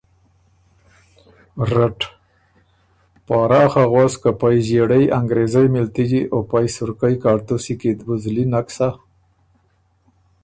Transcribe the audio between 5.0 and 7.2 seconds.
انګرېزئ مِلتجِی او پئ سُرکئ